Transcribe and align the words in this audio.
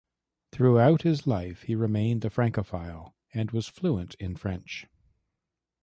Throughout 0.51 1.03
his 1.03 1.27
life 1.27 1.61
he 1.61 1.75
remained 1.75 2.25
a 2.25 2.31
francophile 2.31 3.15
and 3.35 3.51
was 3.51 3.67
fluent 3.67 4.15
in 4.15 4.35
French. 4.35 4.87